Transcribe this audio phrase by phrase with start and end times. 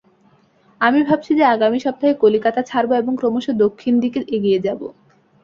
[0.81, 4.81] আমি ভাবছি যে, আগামী সপ্তাহে কলিকাতা ছাড়ব এবং ক্রমশ দক্ষিণদিকে এগিয়ে যাব।